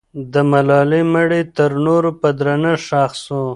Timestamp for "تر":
1.57-1.71